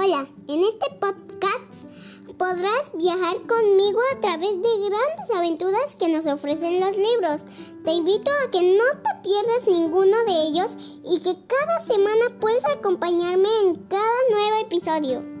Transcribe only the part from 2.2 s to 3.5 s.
podrás viajar